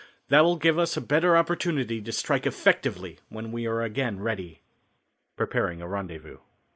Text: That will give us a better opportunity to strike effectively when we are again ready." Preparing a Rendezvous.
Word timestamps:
That 0.29 0.43
will 0.43 0.55
give 0.55 0.79
us 0.79 0.97
a 0.97 0.99
better 0.99 1.37
opportunity 1.37 2.01
to 2.01 2.11
strike 2.11 2.47
effectively 2.47 3.19
when 3.29 3.51
we 3.51 3.67
are 3.67 3.83
again 3.83 4.19
ready." 4.19 4.61
Preparing 5.35 5.79
a 5.79 5.87
Rendezvous. 5.87 6.39